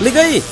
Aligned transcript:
Liga 0.00 0.20
aí! 0.20 0.42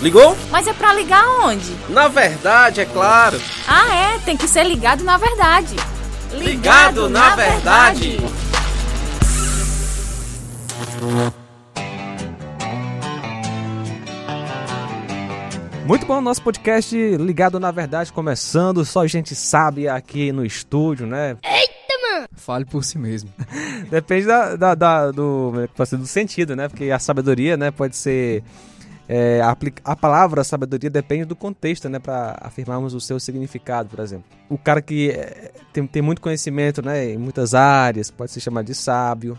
Ligou? 0.00 0.36
Mas 0.50 0.66
é 0.66 0.72
pra 0.72 0.92
ligar 0.92 1.24
onde? 1.40 1.76
Na 1.88 2.08
verdade, 2.08 2.80
é 2.80 2.84
claro. 2.84 3.40
Ah, 3.68 3.94
é, 3.94 4.18
tem 4.18 4.36
que 4.36 4.48
ser 4.48 4.64
ligado 4.64 5.04
na 5.04 5.16
verdade. 5.16 5.76
Ligado, 6.32 7.08
na, 7.08 7.36
verdade. 7.36 8.18
Muito 15.84 16.06
bom, 16.06 16.20
nosso 16.20 16.42
podcast 16.42 16.96
ligado 17.16 17.60
na 17.60 17.70
verdade 17.70 18.12
começando, 18.12 18.84
só 18.84 19.06
gente 19.06 19.34
sabe 19.34 19.88
aqui 19.88 20.32
no 20.32 20.44
estúdio, 20.44 21.06
né? 21.06 21.36
Fale 22.34 22.64
por 22.64 22.82
si 22.84 22.98
mesmo. 22.98 23.30
Depende 23.90 24.26
da, 24.26 24.56
da- 24.56 24.74
da- 24.74 25.10
do, 25.10 25.52
do 25.98 26.06
sentido, 26.06 26.56
né? 26.56 26.68
Porque 26.68 26.90
a 26.90 26.98
sabedoria, 26.98 27.56
né, 27.56 27.70
pode 27.70 27.94
ser 27.96 28.42
é, 29.08 29.40
a, 29.42 29.56
a 29.84 29.96
palavra 29.96 30.42
sabedoria 30.42 30.88
depende 30.88 31.24
do 31.24 31.36
contexto, 31.36 31.88
né, 31.88 31.98
para 31.98 32.38
afirmarmos 32.40 32.94
o 32.94 33.00
seu 33.00 33.20
significado, 33.20 33.88
por 33.90 34.00
exemplo. 34.00 34.24
O 34.48 34.56
cara 34.56 34.80
que 34.80 35.10
é, 35.10 35.50
tem, 35.72 35.86
tem 35.86 36.00
muito 36.02 36.20
conhecimento, 36.22 36.80
né, 36.82 37.10
em 37.10 37.18
muitas 37.18 37.52
áreas, 37.54 38.10
pode 38.10 38.30
ser 38.30 38.40
chamado 38.40 38.66
de 38.66 38.74
sábio. 38.74 39.38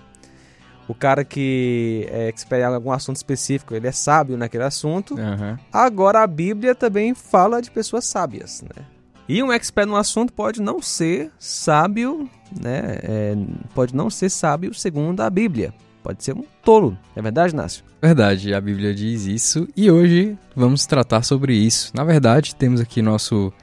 O 0.88 0.94
cara 0.94 1.24
que 1.24 2.06
é 2.12 2.28
expert 2.28 2.62
em 2.62 2.66
algum 2.66 2.92
assunto 2.92 3.16
específico, 3.16 3.74
ele 3.74 3.88
é 3.88 3.92
sábio 3.92 4.38
naquele 4.38 4.64
assunto. 4.66 5.18
Aham. 5.18 5.58
Agora 5.72 6.22
a 6.22 6.28
Bíblia 6.28 6.76
também 6.76 7.14
fala 7.16 7.62
de 7.62 7.72
pessoas 7.72 8.06
sábias, 8.06 8.62
né? 8.64 8.84
E 9.28 9.42
um 9.42 9.52
expert 9.52 9.88
no 9.88 9.96
assunto 9.96 10.34
pode 10.34 10.62
não 10.62 10.82
ser 10.82 11.32
sábio, 11.40 12.30
né? 12.62 13.00
É, 13.04 13.36
pode 13.74 13.96
não 13.96 14.10
ser 14.10 14.30
sábio 14.30 14.74
segundo 14.74 15.22
a 15.22 15.30
Bíblia. 15.30 15.74
Pode 16.04 16.22
ser 16.22 16.36
um 16.36 16.44
tolo, 16.64 16.98
é 17.16 17.22
verdade, 17.22 17.56
Nácio? 17.56 17.84
Verdade, 18.02 18.54
a 18.54 18.60
Bíblia 18.60 18.94
diz 18.94 19.26
isso 19.26 19.66
e 19.78 19.90
hoje 19.90 20.38
vamos 20.54 20.86
tratar 20.86 21.24
sobre 21.24 21.54
isso. 21.56 21.92
Na 21.96 22.04
verdade, 22.04 22.54
temos 22.54 22.82
aqui 22.82 23.02
nosso 23.02 23.54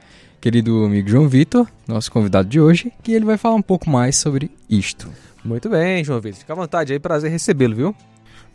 querido 0.41 0.83
amigo 0.83 1.07
João 1.07 1.27
Vitor, 1.27 1.67
nosso 1.87 2.11
convidado 2.11 2.49
de 2.49 2.59
hoje, 2.59 2.91
que 3.03 3.11
ele 3.11 3.25
vai 3.25 3.37
falar 3.37 3.53
um 3.53 3.61
pouco 3.61 3.87
mais 3.87 4.15
sobre 4.15 4.49
isto. 4.67 5.07
Muito 5.45 5.69
bem, 5.69 6.03
João 6.03 6.19
Vitor. 6.19 6.39
Fica 6.39 6.53
à 6.53 6.55
vontade 6.55 6.91
aí, 6.91 6.99
prazer 6.99 7.29
recebê-lo, 7.29 7.75
viu? 7.75 7.95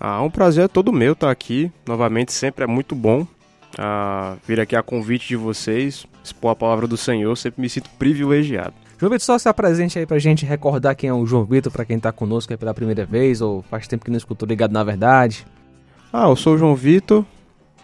Ah, 0.00 0.20
um 0.20 0.30
prazer 0.30 0.64
é 0.64 0.68
todo 0.68 0.92
meu 0.92 1.12
estar 1.12 1.30
aqui. 1.30 1.70
Novamente, 1.86 2.32
sempre 2.32 2.64
é 2.64 2.66
muito 2.66 2.96
bom 2.96 3.24
ah, 3.78 4.36
vir 4.46 4.58
aqui 4.58 4.74
a 4.74 4.82
convite 4.82 5.28
de 5.28 5.36
vocês, 5.36 6.06
expor 6.26 6.50
a 6.50 6.56
palavra 6.56 6.86
do 6.86 6.96
Senhor. 6.96 7.36
Sempre 7.36 7.60
me 7.60 7.68
sinto 7.68 7.90
privilegiado. 7.98 8.74
João 8.98 9.10
Vitor, 9.10 9.24
só 9.24 9.38
se 9.38 9.48
apresente 9.48 9.98
aí 9.98 10.06
pra 10.06 10.18
gente 10.18 10.46
recordar 10.46 10.94
quem 10.94 11.10
é 11.10 11.12
o 11.12 11.26
João 11.26 11.44
Vitor, 11.44 11.70
pra 11.70 11.84
quem 11.84 11.98
tá 11.98 12.10
conosco 12.10 12.52
aí 12.52 12.56
pela 12.56 12.72
primeira 12.72 13.04
vez, 13.04 13.40
ou 13.42 13.62
faz 13.62 13.86
tempo 13.86 14.04
que 14.04 14.10
não 14.10 14.16
escutou 14.16 14.48
ligado 14.48 14.72
na 14.72 14.82
verdade. 14.82 15.46
Ah, 16.12 16.28
eu 16.28 16.36
sou 16.36 16.54
o 16.54 16.58
João 16.58 16.74
Vitor, 16.74 17.24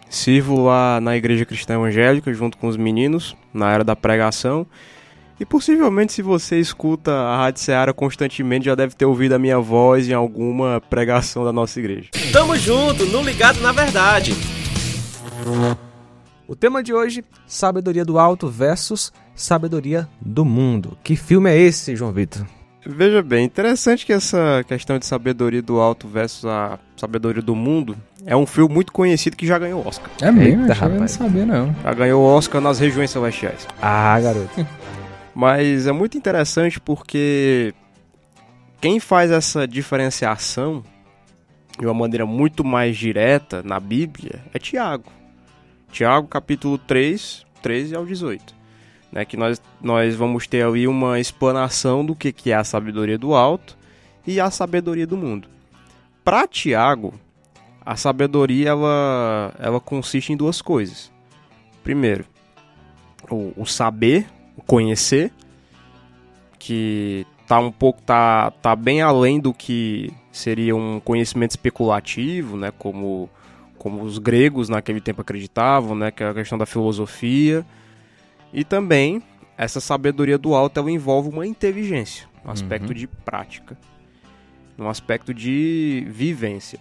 sirvo 0.09 0.63
lá 0.63 0.99
na 0.99 1.15
Igreja 1.15 1.45
Cristã 1.45 1.75
Evangélica 1.75 2.33
junto 2.33 2.57
com 2.57 2.67
os 2.67 2.75
meninos 2.75 3.35
na 3.53 3.67
área 3.67 3.85
da 3.85 3.95
pregação. 3.95 4.65
E 5.39 5.45
possivelmente, 5.45 6.13
se 6.13 6.21
você 6.21 6.59
escuta 6.59 7.11
a 7.11 7.37
Rádio 7.37 7.61
Seara 7.61 7.93
constantemente, 7.93 8.65
já 8.65 8.75
deve 8.75 8.95
ter 8.95 9.05
ouvido 9.05 9.33
a 9.33 9.39
minha 9.39 9.59
voz 9.59 10.07
em 10.07 10.13
alguma 10.13 10.81
pregação 10.89 11.43
da 11.43 11.51
nossa 11.51 11.79
igreja. 11.79 12.09
Tamo 12.31 12.55
junto, 12.55 13.05
no 13.07 13.21
Ligado 13.21 13.59
na 13.59 13.71
Verdade. 13.71 14.33
O 16.47 16.55
tema 16.55 16.83
de 16.83 16.93
hoje, 16.93 17.23
sabedoria 17.47 18.03
do 18.03 18.19
alto 18.19 18.49
versus 18.49 19.13
sabedoria 19.33 20.07
do 20.19 20.43
mundo. 20.43 20.97
Que 21.03 21.15
filme 21.15 21.49
é 21.49 21.57
esse, 21.57 21.95
João 21.95 22.11
Vitor? 22.11 22.45
Veja 22.85 23.23
bem, 23.23 23.45
interessante 23.45 24.05
que 24.05 24.11
essa 24.11 24.61
questão 24.67 24.99
de 24.99 25.05
sabedoria 25.05 25.61
do 25.61 25.79
alto 25.79 26.05
versus 26.05 26.43
a 26.45 26.77
sabedoria 26.97 27.41
do 27.41 27.55
mundo 27.55 27.95
é 28.25 28.35
um 28.35 28.45
filme 28.45 28.73
muito 28.73 28.91
conhecido 28.91 29.37
que 29.37 29.47
já 29.47 29.57
ganhou 29.57 29.87
Oscar. 29.87 30.09
É 30.21 30.29
mesmo, 30.31 30.67
Eita, 30.67 30.85
eu 30.85 30.99
não 30.99 31.07
sabia 31.07 31.45
não. 31.45 31.73
Já 31.81 31.93
ganhou 31.93 32.21
Oscar 32.21 32.59
nas 32.59 32.79
regiões 32.79 33.09
celestiais. 33.09 33.65
Ah, 33.81 34.19
garoto. 34.19 34.67
Mas 35.33 35.87
é 35.87 35.93
muito 35.93 36.17
interessante 36.17 36.79
porque 36.79 37.73
quem 38.81 38.99
faz 38.99 39.31
essa 39.31 39.65
diferenciação 39.65 40.83
de 41.79 41.85
uma 41.85 41.93
maneira 41.93 42.25
muito 42.25 42.65
mais 42.65 42.97
direta 42.97 43.63
na 43.63 43.79
Bíblia 43.79 44.43
é 44.53 44.59
Tiago. 44.59 45.22
Tiago, 45.93 46.27
capítulo 46.27 46.79
3, 46.79 47.45
13 47.61 47.95
ao 47.95 48.03
18. 48.03 48.55
Né, 49.11 49.23
que 49.23 49.37
nós, 49.37 49.61
nós 49.79 50.15
vamos 50.15 50.47
ter 50.47 50.65
ali 50.65 50.87
uma 50.87 51.19
explanação 51.19 52.03
do 52.03 52.15
que, 52.15 52.33
que 52.33 52.49
é 52.49 52.55
a 52.55 52.63
sabedoria 52.63 53.15
do 53.15 53.35
alto 53.35 53.77
e 54.25 54.39
a 54.39 54.49
sabedoria 54.49 55.05
do 55.05 55.15
mundo. 55.15 55.47
Para 56.23 56.47
Tiago, 56.47 57.13
a 57.85 57.95
sabedoria 57.95 58.69
ela, 58.69 59.53
ela 59.59 59.79
consiste 59.79 60.33
em 60.33 60.35
duas 60.35 60.63
coisas. 60.63 61.11
Primeiro, 61.83 62.25
o, 63.29 63.53
o 63.55 63.65
saber, 63.67 64.25
o 64.57 64.63
conhecer, 64.63 65.31
que 66.57 67.27
tá 67.47 67.59
um 67.59 67.71
pouco 67.71 68.01
tá, 68.01 68.49
tá 68.49 68.75
bem 68.75 69.03
além 69.03 69.39
do 69.39 69.53
que 69.53 70.11
seria 70.31 70.75
um 70.75 70.99
conhecimento 70.99 71.51
especulativo, 71.51 72.57
né, 72.57 72.73
como 72.79 73.29
como 73.83 74.01
os 74.01 74.17
gregos 74.17 74.69
naquele 74.69 75.01
tempo 75.01 75.19
acreditavam, 75.19 75.93
né, 75.93 76.09
que 76.09 76.23
é 76.23 76.29
a 76.29 76.33
questão 76.33 76.57
da 76.57 76.65
filosofia. 76.65 77.65
E 78.53 78.63
também 78.63 79.21
essa 79.57 79.81
sabedoria 79.81 80.37
do 80.37 80.55
alto 80.55 80.79
ela 80.79 80.89
envolve 80.89 81.27
uma 81.27 81.45
inteligência, 81.45 82.25
um 82.45 82.49
aspecto 82.49 82.93
de 82.93 83.05
prática, 83.07 83.77
um 84.79 84.87
aspecto 84.87 85.33
de 85.33 86.07
vivência. 86.07 86.79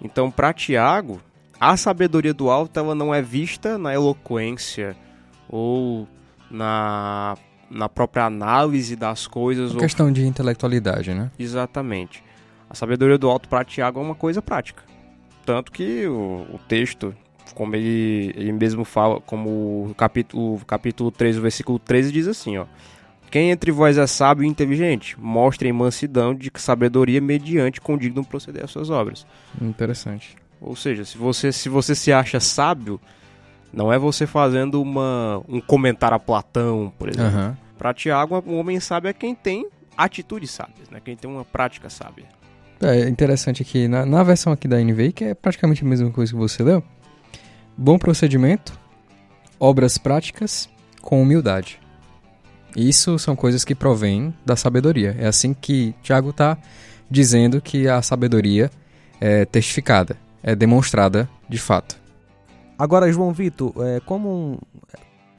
Então, 0.00 0.30
para 0.30 0.52
Tiago, 0.52 1.20
a 1.58 1.76
sabedoria 1.76 2.32
do 2.32 2.48
alto 2.48 2.78
ela 2.78 2.94
não 2.94 3.12
é 3.12 3.20
vista 3.20 3.76
na 3.76 3.92
eloquência 3.92 4.96
ou 5.48 6.06
na, 6.48 7.36
na 7.68 7.88
própria 7.88 8.26
análise 8.26 8.94
das 8.94 9.26
coisas. 9.26 9.72
Uma 9.72 9.78
ou- 9.78 9.80
questão 9.82 10.12
de 10.12 10.24
intelectualidade, 10.24 11.12
né? 11.12 11.32
Exatamente. 11.36 12.22
A 12.70 12.74
sabedoria 12.76 13.18
do 13.18 13.28
alto 13.28 13.48
para 13.48 13.64
Tiago 13.64 13.98
é 13.98 14.02
uma 14.02 14.14
coisa 14.14 14.40
prática. 14.40 14.93
Tanto 15.44 15.70
que 15.70 16.06
o, 16.06 16.46
o 16.52 16.60
texto, 16.66 17.14
como 17.54 17.76
ele, 17.76 18.32
ele 18.36 18.52
mesmo 18.52 18.84
fala, 18.84 19.20
como 19.20 19.88
o 19.90 19.94
capítulo, 19.94 20.56
o 20.56 20.64
capítulo 20.64 21.10
3, 21.10 21.38
o 21.38 21.42
versículo 21.42 21.78
13 21.78 22.12
diz 22.12 22.28
assim, 22.28 22.56
ó. 22.56 22.66
Quem 23.30 23.50
entre 23.50 23.72
vós 23.72 23.98
é 23.98 24.06
sábio 24.06 24.44
e 24.44 24.46
inteligente, 24.46 25.18
mostrem 25.18 25.72
mansidão 25.72 26.32
de 26.32 26.52
sabedoria 26.54 27.20
mediante 27.20 27.80
condigno 27.80 28.24
proceder 28.24 28.64
às 28.64 28.70
suas 28.70 28.90
obras. 28.90 29.26
Interessante. 29.60 30.36
Ou 30.60 30.76
seja, 30.76 31.04
se 31.04 31.18
você 31.18 31.50
se, 31.50 31.68
você 31.68 31.96
se 31.96 32.12
acha 32.12 32.38
sábio, 32.38 33.00
não 33.72 33.92
é 33.92 33.98
você 33.98 34.24
fazendo 34.24 34.80
uma, 34.80 35.42
um 35.48 35.60
comentário 35.60 36.14
a 36.14 36.20
Platão, 36.20 36.92
por 36.96 37.08
exemplo. 37.08 37.26
Aham. 37.26 37.58
Para 37.76 37.92
Tiago, 37.92 38.42
um 38.46 38.56
homem 38.56 38.78
sábio 38.78 39.08
é 39.08 39.12
quem 39.12 39.34
tem 39.34 39.68
atitudes 39.96 40.52
sábias, 40.52 40.88
né? 40.88 41.00
quem 41.04 41.16
tem 41.16 41.28
uma 41.28 41.44
prática 41.44 41.90
sábia. 41.90 42.26
É 42.80 43.08
interessante 43.08 43.62
aqui, 43.62 43.88
na, 43.88 44.04
na 44.04 44.22
versão 44.22 44.52
aqui 44.52 44.68
da 44.68 44.78
NVI, 44.78 45.12
que 45.12 45.24
é 45.24 45.34
praticamente 45.34 45.84
a 45.84 45.86
mesma 45.86 46.10
coisa 46.10 46.32
que 46.32 46.38
você 46.38 46.62
leu, 46.62 46.82
bom 47.76 47.98
procedimento, 47.98 48.78
obras 49.58 49.96
práticas 49.96 50.68
com 51.00 51.22
humildade. 51.22 51.80
Isso 52.76 53.18
são 53.18 53.36
coisas 53.36 53.64
que 53.64 53.74
provêm 53.74 54.34
da 54.44 54.56
sabedoria. 54.56 55.14
É 55.18 55.26
assim 55.26 55.54
que 55.54 55.94
Tiago 56.02 56.30
está 56.30 56.58
dizendo 57.08 57.60
que 57.60 57.88
a 57.88 58.02
sabedoria 58.02 58.70
é 59.20 59.44
testificada, 59.44 60.16
é 60.42 60.54
demonstrada 60.54 61.28
de 61.48 61.58
fato. 61.58 61.96
Agora, 62.76 63.10
João 63.12 63.32
Vitor, 63.32 63.72
é, 63.78 64.00
como 64.00 64.60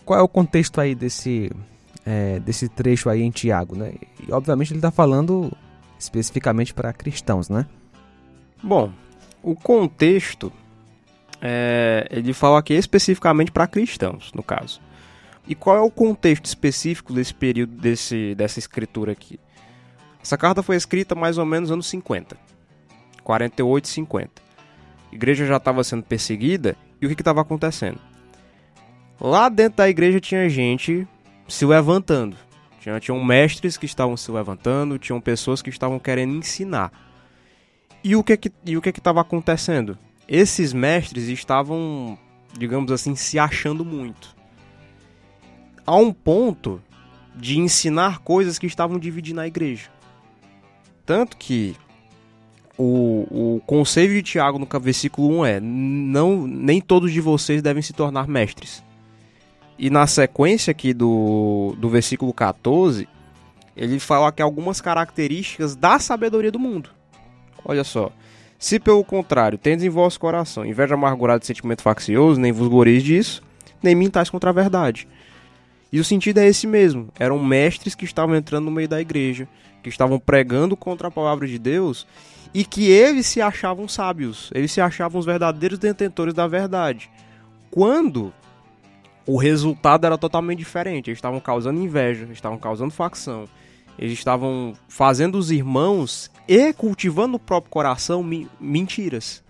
qual 0.05 0.19
é 0.19 0.23
o 0.23 0.27
contexto 0.27 0.79
aí 0.79 0.95
desse, 0.95 1.51
é, 2.05 2.39
desse 2.39 2.69
trecho 2.69 3.09
aí 3.09 3.21
em 3.21 3.31
Tiago, 3.31 3.75
né? 3.75 3.93
E, 4.25 4.31
obviamente 4.31 4.71
ele 4.71 4.77
está 4.77 4.91
falando 4.91 5.51
especificamente 5.99 6.73
para 6.73 6.93
cristãos, 6.93 7.49
né? 7.49 7.65
Bom, 8.61 8.91
o 9.41 9.55
contexto 9.55 10.51
é, 11.41 12.07
ele 12.09 12.33
fala 12.33 12.59
aqui 12.59 12.73
especificamente 12.73 13.51
para 13.51 13.67
cristãos, 13.67 14.31
no 14.33 14.41
caso. 14.41 14.81
E 15.47 15.53
qual 15.53 15.77
é 15.77 15.81
o 15.81 15.91
contexto 15.91 16.45
específico 16.45 17.13
desse 17.13 17.33
período 17.33 17.73
desse, 17.75 18.33
dessa 18.35 18.57
escritura 18.57 19.11
aqui? 19.11 19.39
Essa 20.21 20.37
carta 20.37 20.63
foi 20.63 20.75
escrita 20.75 21.13
mais 21.13 21.37
ou 21.37 21.45
menos 21.45 21.69
nos 21.69 21.73
anos 21.73 21.87
50, 21.87 22.35
48 23.23 23.85
e 23.85 23.87
50. 23.87 24.41
A 25.11 25.15
igreja 25.15 25.45
já 25.45 25.57
estava 25.57 25.83
sendo 25.83 26.01
perseguida 26.01 26.75
e 26.99 27.05
o 27.05 27.09
que 27.09 27.21
estava 27.21 27.41
acontecendo? 27.41 27.99
Lá 29.21 29.47
dentro 29.49 29.77
da 29.77 29.87
igreja 29.87 30.19
tinha 30.19 30.49
gente 30.49 31.07
se 31.47 31.65
levantando. 31.65 32.35
Tinha, 32.85 32.99
tinham 32.99 33.23
mestres 33.23 33.77
que 33.77 33.87
estavam 33.87 34.15
se 34.15 34.29
levantando, 34.29 34.99
tinham 34.99 35.19
pessoas 35.19 35.59
que 35.59 35.71
estavam 35.71 35.97
querendo 35.97 36.35
ensinar. 36.35 36.91
E 38.03 38.15
o 38.15 38.23
que 38.23 38.37
que 38.37 38.51
e 38.63 38.77
o 38.77 38.81
que 38.81 38.91
que 38.91 38.99
estava 38.99 39.21
acontecendo? 39.21 39.97
Esses 40.27 40.71
mestres 40.71 41.27
estavam, 41.27 42.15
digamos 42.55 42.91
assim, 42.91 43.15
se 43.15 43.39
achando 43.39 43.83
muito. 43.83 44.35
A 45.83 45.95
um 45.95 46.13
ponto 46.13 46.79
de 47.35 47.57
ensinar 47.57 48.19
coisas 48.19 48.59
que 48.59 48.67
estavam 48.67 48.99
dividindo 48.99 49.41
a 49.41 49.47
igreja. 49.47 49.89
Tanto 51.07 51.37
que 51.37 51.75
o, 52.77 53.55
o 53.55 53.61
conselho 53.65 54.13
de 54.13 54.21
Tiago 54.21 54.59
no 54.59 54.67
versículo 54.79 55.39
1 55.39 55.45
é: 55.47 55.59
não, 55.59 56.45
nem 56.45 56.79
todos 56.79 57.11
de 57.11 57.19
vocês 57.19 57.63
devem 57.63 57.81
se 57.81 57.93
tornar 57.93 58.27
mestres. 58.27 58.84
E 59.77 59.89
na 59.89 60.07
sequência 60.07 60.71
aqui 60.71 60.93
do, 60.93 61.75
do 61.77 61.89
versículo 61.89 62.33
14, 62.33 63.07
ele 63.75 63.99
fala 63.99 64.31
que 64.31 64.41
algumas 64.41 64.79
características 64.79 65.75
da 65.75 65.99
sabedoria 65.99 66.51
do 66.51 66.59
mundo. 66.59 66.89
Olha 67.63 67.83
só. 67.83 68.11
Se 68.57 68.79
pelo 68.79 69.03
contrário, 69.03 69.57
tendes 69.57 69.83
em 69.83 69.89
vosso 69.89 70.19
coração 70.19 70.65
inveja 70.65 70.95
amargurada 70.95 71.39
de 71.39 71.45
sentimento 71.45 71.81
faccioso, 71.81 72.39
nem 72.39 72.51
vos 72.51 72.69
gloreis 72.69 73.03
disso, 73.03 73.43
nem 73.83 73.93
mintais 73.93 74.29
contra 74.29 74.49
a 74.49 74.53
verdade. 74.53 75.07
E 75.91 75.99
o 75.99 76.03
sentido 76.03 76.39
é 76.39 76.47
esse 76.47 76.65
mesmo. 76.65 77.09
Eram 77.19 77.37
mestres 77.43 77.95
que 77.95 78.05
estavam 78.05 78.35
entrando 78.35 78.65
no 78.65 78.71
meio 78.71 78.87
da 78.87 79.01
igreja, 79.01 79.47
que 79.83 79.89
estavam 79.89 80.19
pregando 80.19 80.75
contra 80.75 81.09
a 81.09 81.11
palavra 81.11 81.47
de 81.47 81.59
Deus 81.59 82.07
e 82.53 82.63
que 82.63 82.89
eles 82.89 83.25
se 83.25 83.41
achavam 83.41 83.87
sábios, 83.87 84.49
eles 84.55 84.71
se 84.71 84.79
achavam 84.79 85.19
os 85.19 85.25
verdadeiros 85.25 85.77
detentores 85.77 86.33
da 86.33 86.47
verdade. 86.47 87.09
Quando 87.69 88.33
o 89.25 89.37
resultado 89.37 90.05
era 90.05 90.17
totalmente 90.17 90.59
diferente, 90.59 91.09
eles 91.09 91.17
estavam 91.17 91.39
causando 91.39 91.79
inveja, 91.79 92.27
estavam 92.31 92.57
causando 92.57 92.91
facção, 92.91 93.45
eles 93.97 94.13
estavam 94.13 94.73
fazendo 94.87 95.37
os 95.37 95.51
irmãos 95.51 96.29
e 96.47 96.73
cultivando 96.73 97.33
no 97.33 97.39
próprio 97.39 97.71
coração 97.71 98.21
mi 98.21 98.47
mentiras, 98.59 99.43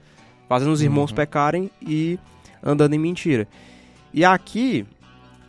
fazendo 0.47 0.71
os 0.71 0.81
irmãos 0.81 1.09
uhum. 1.09 1.15
pecarem 1.15 1.71
e 1.81 2.19
andando 2.63 2.93
em 2.93 2.99
mentira. 2.99 3.47
E 4.13 4.23
aqui 4.23 4.85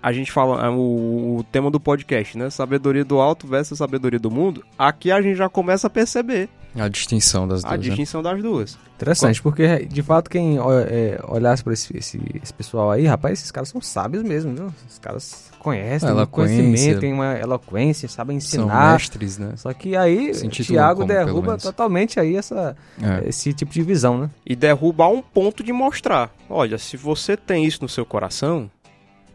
a 0.02 0.12
gente 0.12 0.30
fala 0.30 0.64
é, 0.64 0.68
o, 0.68 1.38
o, 1.38 1.44
tema 1.50 1.70
do 1.70 1.80
podcast, 1.80 2.36
né? 2.38 2.50
Sabedoria 2.50 3.04
do 3.04 3.20
alto 3.20 3.46
versus 3.46 3.78
sabedoria 3.78 4.18
do 4.18 4.30
mundo. 4.30 4.64
Aqui 4.78 5.10
a 5.10 5.20
gente 5.20 5.36
já 5.36 5.48
começa 5.48 5.86
a 5.86 5.90
perceber 5.90 6.48
a 6.82 6.88
distinção 6.88 7.46
das 7.48 7.62
duas. 7.62 7.72
A 7.72 7.76
né? 7.76 7.82
distinção 7.82 8.22
né? 8.22 8.30
das 8.30 8.42
duas. 8.42 8.78
Interessante, 8.96 9.42
porque 9.42 9.84
de 9.84 10.02
fato 10.02 10.30
quem 10.30 10.58
é, 10.58 11.20
olhasse 11.28 11.62
para 11.62 11.72
esse, 11.72 11.96
esse, 11.96 12.20
esse, 12.42 12.52
pessoal 12.52 12.90
aí, 12.90 13.06
rapaz, 13.06 13.38
esses 13.38 13.50
caras 13.50 13.68
são 13.68 13.80
sábios 13.80 14.22
mesmo, 14.22 14.54
viu? 14.54 14.72
Esses 14.86 14.98
caras 14.98 15.52
conhecem, 15.58 16.14
têm 16.14 16.26
conhecimento, 16.26 17.00
têm 17.00 17.12
uma 17.12 17.38
eloquência, 17.38 18.08
sabem 18.08 18.38
ensinar. 18.38 18.68
São 18.68 18.92
mestres, 18.92 19.38
né? 19.38 19.52
Só 19.56 19.72
que 19.72 19.96
aí 19.96 20.32
Tiago 20.50 21.04
derruba 21.04 21.58
totalmente 21.58 22.18
aí 22.18 22.36
essa, 22.36 22.76
é. 23.02 23.28
esse 23.28 23.52
tipo 23.52 23.72
de 23.72 23.82
visão, 23.82 24.18
né? 24.18 24.30
E 24.44 24.56
derruba 24.56 25.04
a 25.04 25.08
um 25.08 25.20
ponto 25.20 25.62
de 25.62 25.72
mostrar, 25.72 26.32
olha, 26.48 26.78
se 26.78 26.96
você 26.96 27.36
tem 27.36 27.64
isso 27.64 27.80
no 27.82 27.88
seu 27.88 28.06
coração, 28.06 28.70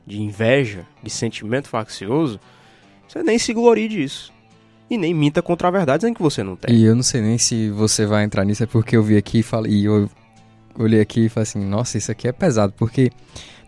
de 0.07 0.19
inveja, 0.19 0.85
de 1.03 1.09
sentimento 1.09 1.67
faccioso, 1.67 2.39
você 3.07 3.21
nem 3.21 3.37
se 3.37 3.53
glorie 3.53 3.87
disso 3.87 4.33
e 4.91 4.97
nem 4.97 5.13
minta 5.13 5.41
contra 5.41 5.69
a 5.69 5.71
verdade 5.71 6.01
dizendo 6.01 6.17
que 6.17 6.21
você 6.21 6.43
não 6.43 6.57
tem. 6.57 6.75
E 6.75 6.83
eu 6.83 6.93
não 6.93 7.01
sei 7.01 7.21
nem 7.21 7.37
se 7.37 7.69
você 7.69 8.05
vai 8.05 8.25
entrar 8.25 8.43
nisso, 8.43 8.61
é 8.61 8.65
porque 8.65 8.97
eu 8.97 9.01
vi 9.01 9.15
aqui 9.15 9.39
e, 9.39 9.43
falei, 9.43 9.71
e 9.71 9.85
eu 9.85 10.09
olhei 10.77 10.99
aqui 10.99 11.25
e 11.25 11.29
falei 11.29 11.43
assim, 11.43 11.63
nossa, 11.63 11.97
isso 11.97 12.11
aqui 12.11 12.27
é 12.27 12.33
pesado, 12.33 12.73
porque 12.75 13.09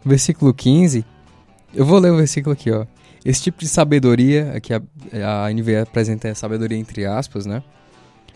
no 0.03 0.09
versículo 0.09 0.53
15, 0.53 1.05
eu 1.73 1.85
vou 1.85 1.97
ler 1.97 2.11
o 2.11 2.17
versículo 2.17 2.51
aqui, 2.51 2.69
ó. 2.69 2.85
Esse 3.23 3.41
tipo 3.43 3.59
de 3.61 3.69
sabedoria, 3.69 4.51
aqui 4.53 4.73
a, 4.73 4.81
a 5.45 5.53
NVE 5.53 5.77
apresenta 5.77 6.29
a 6.29 6.35
sabedoria 6.35 6.77
entre 6.77 7.05
aspas, 7.05 7.45
né? 7.45 7.63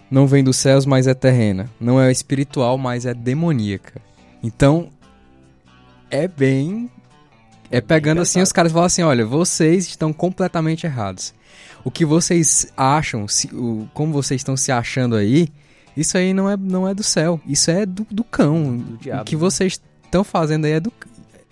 Não 0.10 0.26
vem 0.26 0.42
dos 0.42 0.56
céus, 0.56 0.86
mas 0.86 1.08
é 1.08 1.14
terrena. 1.14 1.70
Não 1.78 2.00
é 2.00 2.10
espiritual, 2.10 2.78
mas 2.78 3.06
é 3.06 3.14
demoníaca. 3.14 4.02
Então, 4.42 4.88
é 6.10 6.26
bem. 6.26 6.90
É 7.70 7.82
pegando 7.82 8.22
assim, 8.22 8.40
os 8.40 8.54
caras 8.54 8.72
falam 8.72 8.86
assim: 8.86 9.02
olha, 9.02 9.26
vocês 9.26 9.88
estão 9.88 10.14
completamente 10.14 10.86
errados 10.86 11.34
o 11.84 11.92
que 11.92 12.06
vocês 12.06 12.72
acham, 12.76 13.28
se, 13.28 13.48
o, 13.54 13.88
como 13.94 14.12
vocês 14.14 14.42
estão 14.42 14.58
se 14.58 14.72
achando 14.72 15.16
aí, 15.16 15.50
isso 15.96 16.18
aí 16.18 16.34
não 16.34 16.50
é, 16.50 16.56
não 16.58 16.88
é 16.88 16.94
do 16.94 17.04
céu. 17.04 17.40
Isso 17.46 17.72
é 17.72 17.86
do, 17.86 18.06
do 18.10 18.24
cão. 18.24 18.78
Do 18.78 18.98
diabo, 18.98 19.22
o 19.22 19.26
que 19.26 19.36
né? 19.36 19.40
vocês 19.40 19.82
estão 20.04 20.24
fazendo 20.24 20.66
aí 20.66 20.74
é 20.74 20.80
do. 20.80 20.92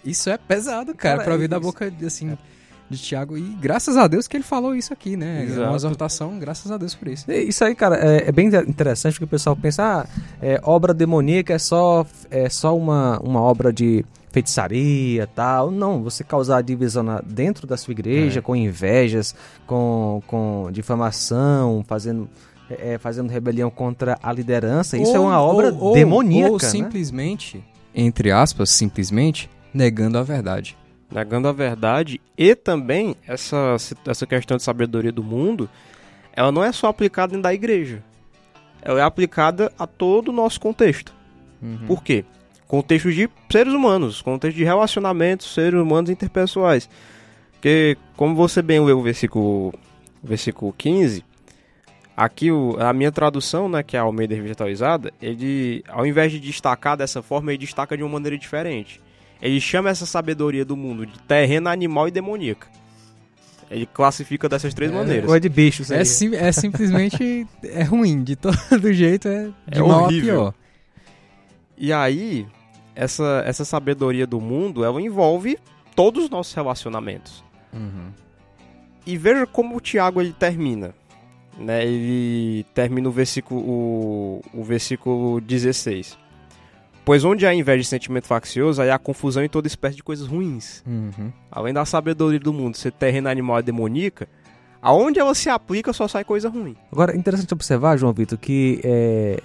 Isso 0.03 0.29
é 0.29 0.37
pesado, 0.37 0.93
cara, 0.93 1.15
cara 1.15 1.23
pra 1.23 1.33
ouvir 1.33 1.45
é 1.45 1.47
da 1.47 1.59
boca 1.59 1.91
assim. 2.05 2.31
É 2.31 2.37
de 2.89 2.97
Tiago. 2.97 3.37
E 3.37 3.41
graças 3.41 3.97
a 3.97 4.07
Deus 4.07 4.27
que 4.27 4.37
ele 4.37 4.43
falou 4.43 4.75
isso 4.75 4.93
aqui, 4.93 5.17
né? 5.17 5.43
Exato. 5.43 5.61
É 5.61 5.67
uma 5.67 5.75
exortação, 5.75 6.39
graças 6.39 6.71
a 6.71 6.77
Deus 6.77 6.93
por 6.93 7.07
isso. 7.07 7.31
Isso 7.31 7.63
aí, 7.63 7.75
cara, 7.75 7.95
é, 7.97 8.29
é 8.29 8.31
bem 8.31 8.47
interessante 8.47 9.13
porque 9.13 9.25
o 9.25 9.27
pessoal 9.27 9.55
pensa, 9.55 9.83
ah, 9.83 10.07
é, 10.41 10.59
obra 10.63 10.93
demoníaca 10.93 11.53
é 11.53 11.59
só, 11.59 12.05
é 12.29 12.49
só 12.49 12.77
uma, 12.77 13.19
uma 13.19 13.41
obra 13.41 13.73
de 13.73 14.05
feitiçaria 14.35 15.25
tal. 15.27 15.71
Não, 15.71 16.03
você 16.03 16.23
causar 16.23 16.61
divisão 16.61 17.03
na, 17.03 17.21
dentro 17.21 17.65
da 17.65 17.77
sua 17.77 17.93
igreja, 17.93 18.39
é. 18.39 18.41
com 18.41 18.53
invejas, 18.53 19.33
com, 19.65 20.21
com 20.27 20.69
difamação, 20.71 21.83
fazendo. 21.87 22.29
É, 22.67 22.97
fazendo 22.97 23.29
rebelião 23.29 23.69
contra 23.69 24.17
a 24.23 24.33
liderança, 24.33 24.97
isso 24.97 25.15
é 25.15 25.19
uma 25.19 25.39
obra 25.39 25.71
ou, 25.71 25.93
demoníaca. 25.93 26.51
Ou 26.51 26.57
né? 26.59 26.67
simplesmente, 26.67 27.63
entre 27.93 28.31
aspas, 28.31 28.71
simplesmente, 28.71 29.47
negando 29.71 30.17
a 30.17 30.23
verdade. 30.23 30.75
Negando 31.11 31.47
a 31.47 31.51
verdade 31.51 32.19
e 32.35 32.55
também 32.55 33.15
essa, 33.27 33.75
essa 34.07 34.25
questão 34.25 34.57
de 34.57 34.63
sabedoria 34.63 35.11
do 35.11 35.21
mundo, 35.21 35.69
ela 36.33 36.51
não 36.51 36.63
é 36.63 36.71
só 36.71 36.87
aplicada 36.87 37.33
dentro 37.33 37.43
da 37.43 37.53
igreja. 37.53 38.01
Ela 38.81 38.99
é 38.99 39.03
aplicada 39.03 39.71
a 39.77 39.85
todo 39.85 40.29
o 40.29 40.33
nosso 40.33 40.59
contexto. 40.59 41.13
Uhum. 41.61 41.85
Por 41.85 42.03
quê? 42.03 42.25
Contexto 42.67 43.11
de 43.11 43.29
seres 43.51 43.73
humanos, 43.73 44.21
contexto 44.21 44.57
de 44.57 44.63
relacionamentos, 44.63 45.53
seres 45.53 45.79
humanos 45.79 46.09
interpessoais. 46.09 46.89
Porque, 47.53 47.97
como 48.15 48.35
você 48.35 48.61
bem 48.61 48.79
leu 48.83 48.99
o 48.99 49.03
versículo, 49.03 49.73
versículo 50.23 50.73
15, 50.77 51.23
aqui 52.15 52.51
o, 52.51 52.77
a 52.79 52.93
minha 52.93 53.11
tradução, 53.11 53.67
né, 53.67 53.83
que 53.83 53.97
é 53.97 53.99
a 53.99 54.03
Almeida 54.03 54.35
Revitalizada, 54.35 55.11
ele, 55.21 55.83
ao 55.87 56.05
invés 56.05 56.31
de 56.31 56.39
destacar 56.39 56.95
dessa 56.95 57.21
forma, 57.21 57.51
ele 57.51 57.59
destaca 57.59 57.97
de 57.97 58.03
uma 58.03 58.13
maneira 58.13 58.37
diferente. 58.37 59.01
Ele 59.41 59.59
chama 59.59 59.89
essa 59.89 60.05
sabedoria 60.05 60.63
do 60.63 60.77
mundo 60.77 61.05
de 61.05 61.19
terrena, 61.19 61.71
animal 61.71 62.07
e 62.07 62.11
demoníaca. 62.11 62.67
Ele 63.69 63.85
classifica 63.85 64.47
dessas 64.47 64.73
três 64.73 64.91
é, 64.91 64.95
maneiras. 64.95 65.29
Ou 65.29 65.35
é 65.35 65.39
de 65.39 65.49
bichos. 65.49 65.91
É, 65.91 66.03
sim, 66.05 66.35
é 66.35 66.51
simplesmente 66.51 67.47
é 67.63 67.83
ruim, 67.83 68.23
de 68.23 68.35
todo 68.35 68.55
jeito 68.93 69.27
é 69.27 69.49
de 69.67 69.79
é 69.79 69.81
mal 69.81 70.03
horrível. 70.03 70.47
a 70.47 70.51
pior. 70.51 70.53
E 71.77 71.91
aí, 71.91 72.47
essa, 72.95 73.43
essa 73.45 73.65
sabedoria 73.65 74.25
do 74.25 74.39
mundo, 74.39 74.83
ela 74.83 75.01
envolve 75.01 75.59
todos 75.95 76.25
os 76.25 76.29
nossos 76.29 76.53
relacionamentos. 76.53 77.43
Uhum. 77.73 78.11
E 79.05 79.17
veja 79.17 79.45
como 79.45 79.75
o 79.77 79.81
Tiago 79.81 80.21
ele 80.21 80.33
termina. 80.33 80.95
Né? 81.57 81.85
Ele 81.85 82.65
termina 82.73 83.07
o 83.07 83.11
versículo, 83.11 83.61
o, 83.61 84.41
o 84.53 84.63
versículo 84.63 85.39
16. 85.41 86.17
Pois 87.03 87.23
onde 87.23 87.45
há 87.45 87.53
inveja 87.53 87.81
e 87.81 87.85
sentimento 87.85 88.25
faccioso, 88.25 88.81
aí 88.81 88.89
há 88.89 88.97
confusão 88.97 89.43
em 89.43 89.49
toda 89.49 89.67
espécie 89.67 89.95
de 89.95 90.03
coisas 90.03 90.25
ruins. 90.25 90.83
Uhum. 90.87 91.31
Além 91.51 91.73
da 91.73 91.85
sabedoria 91.85 92.39
do 92.39 92.51
mundo 92.51 92.77
ser 92.77 92.91
terreno 92.91 93.29
animal 93.29 93.59
e 93.59 93.63
demoníaca, 93.63 94.27
aonde 94.81 95.19
ela 95.19 95.35
se 95.35 95.47
aplica 95.47 95.93
só 95.93 96.07
sai 96.07 96.23
coisa 96.23 96.49
ruim. 96.49 96.75
Agora, 96.91 97.13
é 97.13 97.17
interessante 97.17 97.53
observar, 97.53 97.95
João 97.97 98.11
Vitor, 98.11 98.39
que 98.39 98.81
é, 98.83 99.39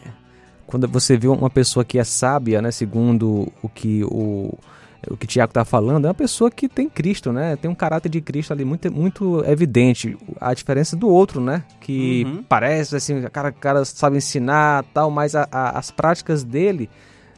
quando 0.71 0.87
você 0.87 1.17
vê 1.17 1.27
uma 1.29 1.51
pessoa 1.51 1.85
que 1.85 1.99
é 1.99 2.05
sábia, 2.05 2.63
né, 2.63 2.71
segundo 2.71 3.53
o 3.63 3.69
que 3.69 4.05
o 4.05 4.57
o 5.09 5.17
que 5.17 5.27
Tiago 5.27 5.51
está 5.51 5.65
falando, 5.65 6.05
é 6.05 6.09
uma 6.09 6.15
pessoa 6.15 6.51
que 6.51 6.69
tem 6.69 6.87
Cristo, 6.87 7.33
né? 7.33 7.57
Tem 7.57 7.71
um 7.71 7.75
caráter 7.75 8.11
de 8.11 8.21
Cristo 8.21 8.53
ali 8.53 8.67
muito, 8.67 8.93
muito 8.93 9.43
evidente. 9.47 10.15
A 10.39 10.53
diferença 10.53 10.95
do 10.95 11.09
outro, 11.09 11.41
né? 11.41 11.65
Que 11.81 12.25
uhum. 12.27 12.45
parece 12.47 12.95
assim, 12.95 13.25
o 13.25 13.31
cara, 13.31 13.51
cara 13.51 13.83
sabe 13.87 14.19
ensinar 14.19 14.85
tal, 14.93 15.11
mas 15.11 15.35
a, 15.35 15.49
a, 15.51 15.79
as 15.79 15.91
práticas 15.91 16.45
dele 16.45 16.91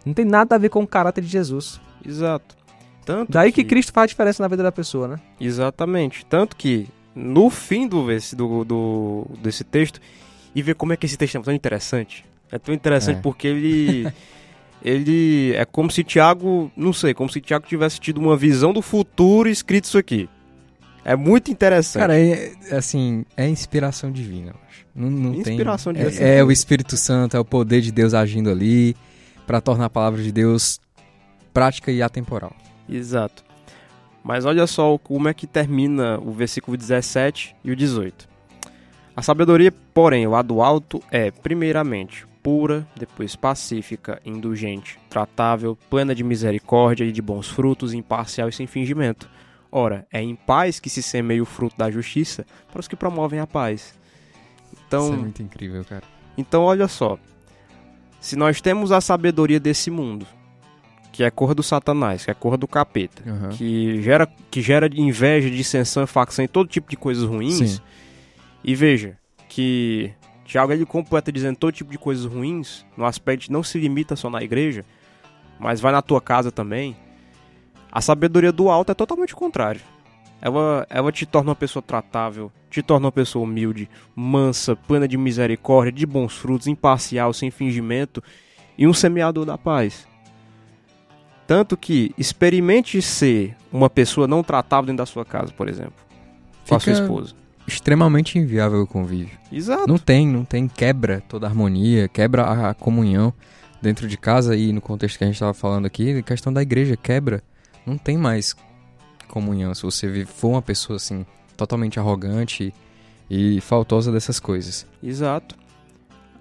não 0.05 0.13
tem 0.13 0.25
nada 0.25 0.57
a 0.57 0.59
ver 0.59 0.71
com 0.71 0.83
o 0.83 0.87
caráter 0.89 1.23
de 1.23 1.29
Jesus. 1.29 1.81
Exato. 2.05 2.57
Tanto 3.05 3.31
Daí 3.31 3.53
que... 3.53 3.63
que 3.63 3.69
Cristo 3.71 3.93
faz 3.93 4.07
a 4.07 4.09
diferença 4.09 4.43
na 4.43 4.49
vida 4.49 4.65
da 4.65 4.73
pessoa, 4.73 5.07
né? 5.07 5.21
Exatamente. 5.41 6.27
Tanto 6.27 6.57
que 6.57 6.89
no 7.15 7.49
fim 7.49 7.87
do, 7.87 8.05
do, 8.37 8.65
do 8.65 9.27
desse 9.41 9.63
texto, 9.63 10.01
e 10.55 10.63
ver 10.63 10.75
como 10.75 10.93
é 10.93 10.97
que 10.97 11.07
esse 11.07 11.17
texto 11.17 11.39
é 11.39 11.41
tão 11.41 11.55
interessante. 11.55 12.25
É 12.53 12.59
tão 12.59 12.75
interessante 12.75 13.17
é. 13.17 13.21
porque 13.21 13.49
ele. 13.49 14.13
ele. 14.85 15.55
É 15.57 15.65
como 15.65 15.91
se 15.91 16.05
Tiago. 16.05 16.71
Não 16.77 16.93
sei, 16.93 17.15
como 17.15 17.31
se 17.31 17.41
Tiago 17.41 17.67
tivesse 17.67 17.99
tido 17.99 18.21
uma 18.21 18.37
visão 18.37 18.73
do 18.75 18.83
futuro 18.83 19.49
e 19.49 19.53
escrito 19.53 19.85
isso 19.85 19.97
aqui. 19.97 20.29
É 21.05 21.17
muito 21.17 21.51
interessante. 21.51 22.03
Cara, 22.03 22.17
é, 22.17 22.53
assim, 22.71 23.25
é 23.37 23.49
inspiração 23.49 24.13
divina, 24.13 24.55
acho. 24.69 24.87
Não, 24.95 25.11
não 25.11 25.35
inspiração 25.35 25.93
tem, 25.93 26.05
divina. 26.05 26.25
É, 26.25 26.39
é, 26.39 26.45
o 26.45 26.53
Espírito 26.53 26.97
Santo, 26.97 27.37
é 27.37 27.41
o 27.41 27.45
poder 27.45 27.81
de 27.81 27.91
Deus 27.91 28.15
agindo 28.15 28.51
ali 28.51 28.95
para 29.47 29.61
tornar 29.61 29.87
a 29.87 29.91
palavra 29.91 30.23
de 30.23 30.31
Deus 30.31 30.79
prática 31.53 31.91
e 31.91 32.01
atemporal. 32.03 32.55
Exato. 32.89 33.43
Mas 34.23 34.45
olha 34.45 34.67
só 34.69 34.97
como 34.99 35.29
é 35.29 35.35
que 35.35 35.47
termina 35.47 36.21
o 36.21 36.31
versículo 36.31 36.77
17 36.77 37.57
e 37.65 37.73
o 37.73 37.77
18. 37.77 38.29
A 39.17 39.23
sabedoria, 39.23 39.73
porém, 39.93 40.27
o 40.27 40.31
lado 40.31 40.63
alto 40.63 41.03
é, 41.11 41.31
primeiramente, 41.31 42.27
pura, 42.43 42.87
depois 42.97 43.37
pacífica, 43.37 44.21
indulgente, 44.25 44.99
tratável, 45.09 45.79
plena 45.89 46.15
de 46.15 46.25
misericórdia 46.25 47.05
e 47.05 47.13
de 47.13 47.23
bons 47.23 47.49
frutos, 47.49 47.95
imparcial 47.95 48.49
e 48.49 48.53
sem 48.53 48.67
fingimento. 48.67 49.29
Ora, 49.71 50.07
é 50.13 50.21
em 50.21 50.35
paz 50.35 50.79
que 50.81 50.91
se 50.91 51.03
semeia 51.03 51.43
o 51.43 51.47
fruto 51.47 51.77
da 51.79 51.91
justiça 51.91 52.45
para 52.71 52.81
os 52.81 52.89
que 52.89 52.97
promovem 52.97 53.41
a 53.41 53.47
paz. 53.47 53.95
Então, 54.87 55.05
Isso 55.05 55.13
é 55.15 55.17
muito 55.17 55.43
incrível, 55.43 55.85
cara. 55.85 56.03
Então, 56.37 56.63
olha 56.63 56.89
só. 56.89 57.19
Se 58.21 58.37
nós 58.37 58.61
temos 58.61 58.93
a 58.93 59.01
sabedoria 59.01 59.59
desse 59.59 59.91
mundo, 59.91 60.27
que 61.11 61.25
é 61.25 61.31
cor 61.31 61.55
do 61.55 61.63
satanás, 61.63 62.25
que 62.25 62.31
é 62.31 62.35
cor 62.35 62.57
do 62.57 62.69
capeta, 62.69 63.23
Aham. 63.27 63.49
que 63.51 64.03
gera, 64.03 64.27
que 64.51 64.61
gera 64.63 64.89
inveja, 64.95 65.51
dissensão, 65.51 66.07
facção 66.07 66.45
e 66.45 66.49
todo 66.49 66.69
tipo 66.69 66.91
de 66.91 66.97
coisas 66.97 67.25
ruins. 67.25 67.71
Sim. 67.71 67.81
E 68.65 68.75
veja 68.75 69.19
que 69.49 70.13
Tiago 70.45 70.73
ele 70.73 70.85
completa 70.85 71.31
dizendo 71.33 71.57
todo 71.57 71.73
tipo 71.73 71.91
de 71.91 71.99
coisas 71.99 72.25
ruins, 72.25 72.85
no 72.97 73.05
aspecto 73.05 73.53
não 73.53 73.63
se 73.63 73.79
limita 73.79 74.17
só 74.17 74.29
na 74.29 74.43
igreja, 74.43 74.85
mas 75.59 75.81
vai 75.81 75.93
na 75.93 76.03
tua 76.03 76.21
casa 76.21 76.51
também. 76.51 76.97
A 77.91 78.01
sabedoria 78.01 78.51
do 78.53 78.69
alto 78.71 78.91
é 78.93 78.95
totalmente 78.95 79.35
o 79.35 79.37
contrário. 79.37 79.81
Ela, 80.41 80.87
ela 80.91 81.13
te 81.13 81.25
torna 81.25 81.51
uma 81.51 81.55
pessoa 81.57 81.83
tratável, 81.83 82.51
te 82.69 82.83
torna 82.83 83.07
uma 83.07 83.13
pessoa 83.13 83.45
humilde, 83.45 83.89
mansa, 84.17 84.75
plena 84.75 85.07
de 85.07 85.17
misericórdia, 85.17 85.93
de 85.93 86.05
bons 86.05 86.37
frutos, 86.37 86.67
imparcial, 86.67 87.33
sem 87.33 87.51
fingimento 87.51 88.23
e 88.77 88.87
um 88.89 88.93
semeador 88.93 89.45
da 89.45 89.57
paz. 89.57 90.09
Tanto 91.47 91.77
que 91.77 92.13
experimente 92.19 93.01
ser 93.03 93.55
uma 93.71 93.91
pessoa 93.91 94.27
não 94.27 94.43
tratável 94.43 94.87
dentro 94.87 94.99
da 94.99 95.07
sua 95.07 95.25
casa, 95.25 95.53
por 95.53 95.69
exemplo, 95.69 95.95
com 96.69 96.75
a 96.75 96.81
sua 96.81 96.93
Fica- 96.95 97.03
esposa. 97.05 97.35
Extremamente 97.67 98.39
inviável 98.39 98.83
o 98.83 98.87
convívio. 98.87 99.39
Exato. 99.51 99.87
Não 99.87 99.99
tem, 99.99 100.27
não 100.27 100.45
tem, 100.45 100.67
quebra 100.69 101.23
toda 101.29 101.47
a 101.47 101.51
harmonia, 101.51 102.09
quebra 102.09 102.43
a, 102.43 102.71
a 102.71 102.75
comunhão 102.75 103.33
dentro 103.81 104.09
de 104.09 104.17
casa 104.17 104.57
e 104.57 104.73
no 104.73 104.81
contexto 104.81 105.19
que 105.19 105.25
a 105.25 105.27
gente 105.27 105.37
estava 105.37 105.55
falando 105.55 105.87
aqui, 105.87 106.19
a 106.19 106.23
questão 106.23 106.53
da 106.53 106.63
igreja 106.63 106.97
quebra. 106.97 107.43
Não 107.85 107.99
tem 107.99 108.17
mais 108.17 108.55
comunhão 109.29 109.75
se 109.75 109.83
você 109.83 110.25
for 110.25 110.49
uma 110.49 110.63
pessoa 110.63 110.97
assim, 110.97 111.25
totalmente 111.57 111.99
arrogante 111.99 112.73
e 113.31 113.61
faltosa 113.61 114.13
dessas 114.13 114.39
coisas. 114.39 114.87
Exato. 115.03 115.57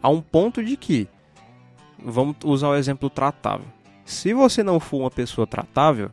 A 0.02 0.10
um 0.10 0.22
ponto 0.22 0.64
de 0.64 0.76
que, 0.76 1.08
vamos 2.04 2.36
usar 2.44 2.70
o 2.70 2.76
exemplo 2.76 3.10
tratável. 3.10 3.66
Se 4.06 4.34
você 4.34 4.62
não 4.62 4.80
for 4.80 5.02
uma 5.02 5.12
pessoa 5.12 5.48
tratável, 5.48 6.12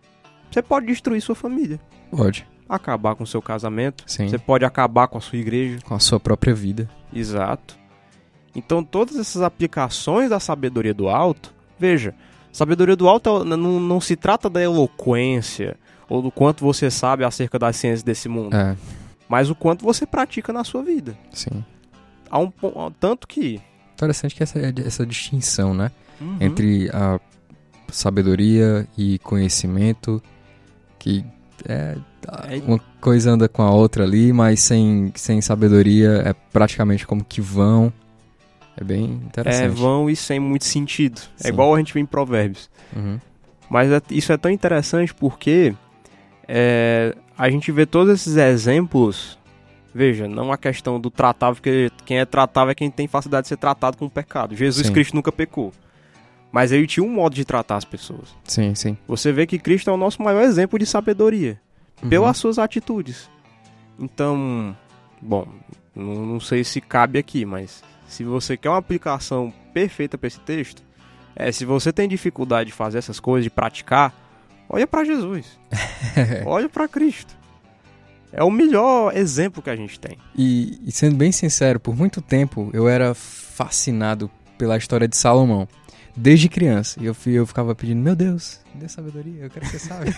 você 0.51 0.63
pode 0.63 0.87
destruir 0.87 1.21
sua 1.21 1.35
família, 1.35 1.81
Pode. 2.11 2.47
Acabar 2.69 3.15
com 3.15 3.25
seu 3.25 3.41
casamento, 3.41 4.05
Sim. 4.07 4.29
você 4.29 4.39
pode 4.39 4.65
acabar 4.65 5.09
com 5.09 5.19
a 5.19 5.21
sua 5.21 5.39
igreja. 5.39 5.79
Com 5.85 5.95
a 5.95 5.99
sua 5.99 6.21
própria 6.21 6.55
vida. 6.55 6.89
Exato. 7.13 7.77
Então, 8.55 8.83
todas 8.83 9.17
essas 9.17 9.43
aplicações 9.43 10.31
da 10.31 10.41
sabedoria 10.41 10.93
do 10.93 11.09
alto, 11.09 11.55
veja, 11.79 12.15
sabedoria 12.53 12.97
do 12.97 13.09
alto 13.09 13.45
não, 13.45 13.79
não 13.81 14.01
se 14.01 14.17
trata 14.17 14.51
da 14.51 14.61
eloquência 14.61 15.77
ou 16.09 16.21
do 16.23 16.31
quanto 16.31 16.65
você 16.65 16.91
sabe 16.91 17.25
acerca 17.25 17.59
das 17.59 17.77
ciências 17.77 18.03
desse 18.03 18.29
mundo, 18.29 18.57
É, 18.57 18.77
mas 19.29 19.51
o 19.51 19.55
quanto 19.55 19.85
você 19.85 20.07
pratica 20.07 20.53
na 20.53 20.65
sua 20.65 20.83
vida. 20.83 21.17
sim. 21.33 21.65
Há 22.31 22.39
um 22.39 22.51
tanto 23.01 23.27
que 23.27 23.59
Interessante 23.95 24.35
que 24.35 24.43
essa, 24.43 24.61
essa 24.85 25.05
distinção, 25.07 25.73
né? 25.75 25.91
Uhum. 26.21 26.37
Entre 26.41 26.89
a 26.91 27.19
sabedoria 27.91 28.87
e 28.97 29.19
conhecimento, 29.21 30.23
que 30.99 31.25
é, 31.69 31.97
É- 32.49 32.57
uma 32.67 32.81
coisa 33.01 33.31
anda 33.31 33.49
com 33.49 33.63
a 33.63 33.71
outra 33.71 34.05
ali, 34.05 34.33
mas 34.33 34.61
sem, 34.61 35.13
sem 35.15 35.41
sabedoria 35.41 36.23
é 36.25 36.33
praticamente 36.53 37.07
como 37.07 37.25
que 37.25 37.41
vão. 37.41 37.93
É 38.77 38.85
bem 38.85 39.05
é 39.05 39.27
interessante. 39.27 39.69
vão 39.77 40.09
e 40.09 40.15
sem 40.17 40.39
muito 40.41 40.65
sentido. 40.65 41.19
Sim. 41.19 41.29
É 41.45 41.49
igual 41.49 41.75
a 41.75 41.79
gente 41.79 41.93
vê 41.93 42.01
em 42.01 42.07
Provérbios. 42.07 42.71
Uhum. 42.95 43.19
Mas 43.69 43.91
é- 43.91 44.01
isso 44.11 44.33
é 44.33 44.37
tão 44.37 44.51
interessante 44.51 45.13
porque 45.13 45.75
é, 46.47 47.15
a 47.37 47.51
gente 47.51 47.71
vê 47.73 47.85
todos 47.87 48.13
esses 48.15 48.37
exemplos. 48.37 49.37
Veja, 49.95 50.29
não 50.29 50.53
a 50.53 50.57
questão 50.59 51.01
do 51.01 51.11
tratável, 51.11 51.57
porque 51.57 51.91
quem 52.05 52.19
é 52.19 52.25
tratável 52.25 52.71
é 52.71 52.75
quem 52.75 52.91
tem 52.91 53.09
facilidade 53.09 53.45
de 53.45 53.49
ser 53.49 53.57
tratado 53.57 53.97
com 53.97 54.05
o 54.05 54.11
pecado. 54.11 54.55
Jesus 54.55 54.87
Sim. 54.87 54.93
Cristo 54.93 55.15
nunca 55.15 55.33
pecou. 55.33 55.73
Mas 56.51 56.73
ele 56.73 56.87
tinha 56.87 57.05
um 57.05 57.11
modo 57.11 57.35
de 57.35 57.45
tratar 57.45 57.77
as 57.77 57.85
pessoas. 57.85 58.35
Sim, 58.45 58.75
sim. 58.75 58.97
Você 59.07 59.33
vê 59.33 59.47
que 59.47 59.59
Cristo 59.59 59.91
é 59.91 59.93
o 59.93 59.97
nosso 59.97 60.23
maior 60.23 60.43
exemplo 60.43 60.79
de 60.79 60.87
sabedoria. 60.87 61.61
Uhum. 62.03 62.09
pelas 62.09 62.37
suas 62.37 62.59
atitudes. 62.59 63.29
Então, 63.99 64.77
bom, 65.21 65.47
não, 65.95 66.27
não 66.27 66.41
sei 66.41 66.63
se 66.63 66.81
cabe 66.81 67.19
aqui, 67.19 67.45
mas 67.45 67.83
se 68.07 68.25
você 68.25 68.57
quer 68.57 68.71
uma 68.71 68.79
aplicação 68.79 69.53
perfeita 69.73 70.17
para 70.17 70.29
esse 70.29 70.41
texto, 70.41 70.83
é 71.35 71.51
se 71.51 71.65
você 71.65 71.93
tem 71.93 72.09
dificuldade 72.09 72.71
de 72.71 72.77
fazer 72.77 72.99
essas 72.99 73.19
coisas, 73.19 73.45
de 73.45 73.51
praticar, 73.51 74.15
olha 74.69 74.87
para 74.87 75.05
Jesus, 75.05 75.59
olha 76.47 76.69
para 76.69 76.89
Cristo. 76.89 77.37
É 78.31 78.45
o 78.45 78.51
melhor 78.51 79.17
exemplo 79.17 79.63
que 79.63 79.71
a 79.71 79.77
gente 79.77 79.99
tem. 79.99 80.19
E, 80.37 80.81
e 80.85 80.93
sendo 80.93 81.17
bem 81.17 81.33
sincero, 81.33 81.81
por 81.81 81.97
muito 81.97 82.21
tempo 82.21 82.71
eu 82.75 82.87
era 82.87 83.15
fascinado 83.15 84.31
pela 84.59 84.77
história 84.77 85.09
de 85.09 85.17
Salomão. 85.17 85.67
Desde 86.21 86.49
criança. 86.49 86.99
E 87.01 87.07
eu, 87.07 87.15
eu 87.27 87.47
ficava 87.47 87.75
pedindo, 87.75 88.03
meu 88.03 88.17
Deus, 88.17 88.61
me 88.75 88.81
dê 88.81 88.89
sabedoria, 88.89 89.45
eu 89.45 89.51
quero 89.51 89.67
ser 89.67 89.79
sábio. 89.79 90.13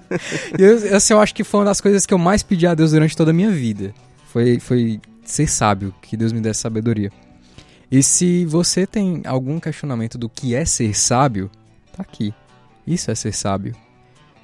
e 0.58 0.62
eu, 0.62 0.96
assim, 0.96 1.12
eu 1.12 1.20
acho 1.20 1.34
que 1.34 1.44
foi 1.44 1.60
uma 1.60 1.66
das 1.66 1.80
coisas 1.82 2.06
que 2.06 2.14
eu 2.14 2.18
mais 2.18 2.42
pedi 2.42 2.66
a 2.66 2.74
Deus 2.74 2.92
durante 2.92 3.14
toda 3.14 3.30
a 3.30 3.34
minha 3.34 3.50
vida. 3.50 3.92
Foi, 4.28 4.58
foi 4.58 5.00
ser 5.22 5.46
sábio, 5.46 5.94
que 6.00 6.16
Deus 6.16 6.32
me 6.32 6.40
desse 6.40 6.60
sabedoria. 6.60 7.12
E 7.90 8.02
se 8.02 8.46
você 8.46 8.86
tem 8.86 9.22
algum 9.26 9.60
questionamento 9.60 10.16
do 10.16 10.28
que 10.30 10.54
é 10.54 10.64
ser 10.64 10.94
sábio, 10.96 11.50
tá 11.94 12.02
aqui. 12.02 12.32
Isso 12.86 13.10
é 13.10 13.14
ser 13.14 13.32
sábio. 13.32 13.74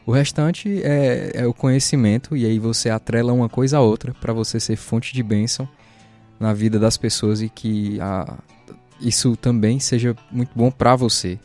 O 0.05 0.13
restante 0.13 0.83
é, 0.83 1.31
é 1.35 1.47
o 1.47 1.55
conhecimento, 1.55 2.37
e 2.37 2.45
aí 2.45 2.59
você 2.59 2.91
atrela 2.91 3.33
uma 3.33 3.49
coisa 3.49 3.79
a 3.79 3.81
outra 3.81 4.13
para 4.21 4.33
você 4.33 4.61
ser 4.61 4.77
fonte 4.77 5.15
de 5.15 5.23
bênção 5.23 5.69
na 6.39 6.53
vida 6.53 6.79
das 6.79 6.97
pessoas 6.97 7.41
e 7.43 7.49
que 7.49 8.01
a- 8.01 8.39
isso 9.01 9.37
também 9.37 9.81
seja 9.81 10.17
muito 10.31 10.51
bom 10.55 10.71
para 10.71 10.95
você. 10.97 11.39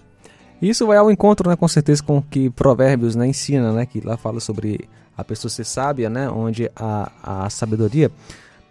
Isso 0.61 0.87
vai 0.87 0.97
ao 0.97 1.11
encontro, 1.11 1.49
né, 1.49 1.55
com 1.55 1.67
certeza, 1.67 2.01
com 2.01 2.17
o 2.17 2.21
que 2.21 2.49
Provérbios 2.49 3.15
né, 3.15 3.27
ensina, 3.27 3.71
né, 3.71 3.85
que 3.85 3.99
lá 3.99 4.17
fala 4.17 4.39
sobre 4.39 4.89
a 5.17 5.23
pessoa 5.23 5.49
ser 5.49 5.65
sábia, 5.65 6.09
né, 6.09 6.29
onde 6.29 6.69
a, 6.75 7.11
a 7.45 7.49
sabedoria 7.49 8.11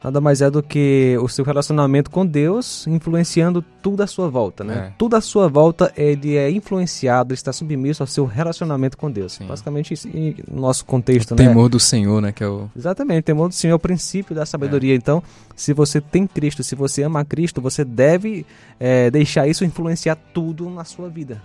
nada 0.04 0.20
mais 0.20 0.42
é 0.42 0.50
do 0.50 0.62
que 0.62 1.16
o 1.20 1.28
seu 1.28 1.44
relacionamento 1.44 2.10
com 2.10 2.26
Deus 2.26 2.86
influenciando 2.86 3.64
tudo 3.82 4.02
à 4.02 4.06
sua 4.06 4.28
volta, 4.28 4.62
né? 4.62 4.88
É. 4.88 4.92
Tudo 4.98 5.16
à 5.16 5.20
sua 5.20 5.48
volta 5.48 5.92
ele 5.96 6.36
é 6.36 6.50
influenciado, 6.50 7.32
ele 7.32 7.38
está 7.38 7.52
submisso 7.52 8.02
ao 8.02 8.06
seu 8.06 8.26
relacionamento 8.26 8.98
com 8.98 9.10
Deus. 9.10 9.32
Sim. 9.32 9.46
Basicamente 9.46 9.94
isso, 9.94 10.06
e 10.08 10.36
no 10.50 10.60
nosso 10.60 10.84
contexto, 10.84 11.32
O 11.32 11.34
né? 11.36 11.48
temor 11.48 11.68
do 11.68 11.80
Senhor, 11.80 12.20
né, 12.20 12.32
que 12.32 12.44
é 12.44 12.48
o... 12.48 12.70
Exatamente, 12.76 13.20
o 13.20 13.22
temor 13.24 13.48
do 13.48 13.54
Senhor 13.54 13.72
é 13.72 13.76
o 13.76 13.78
princípio 13.78 14.34
da 14.34 14.44
sabedoria. 14.44 14.94
Então, 14.94 15.22
se 15.56 15.72
você 15.72 16.00
tem 16.00 16.26
Cristo, 16.26 16.62
se 16.62 16.74
você 16.74 17.02
ama 17.02 17.24
Cristo, 17.24 17.60
você 17.60 17.84
deve 17.84 18.44
é, 18.78 19.10
deixar 19.10 19.48
isso 19.48 19.64
influenciar 19.64 20.16
tudo 20.34 20.68
na 20.68 20.84
sua 20.84 21.08
vida. 21.08 21.42